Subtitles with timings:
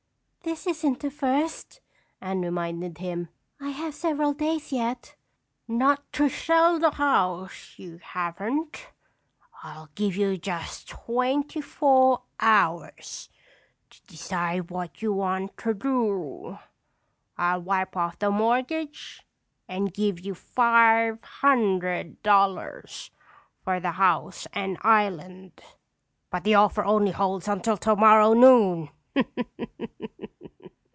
[0.43, 1.81] "This isn't the first,"
[2.19, 3.29] Anne reminded him.
[3.61, 5.13] "I have several days yet."
[5.67, 8.87] "Not to sell the house, you haven't.
[9.63, 13.29] I'll give you just twenty four hours
[13.91, 16.57] to decide what you want to do.
[17.37, 19.21] I'll wipe off the mortgage
[19.69, 23.11] and give you five hundred dollars
[23.63, 25.61] for the house and island.
[26.31, 28.89] But the offer only holds until tomorrow noon."